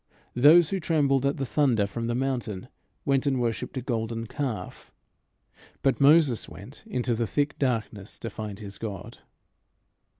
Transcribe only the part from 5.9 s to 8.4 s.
Moses went into the thick darkness to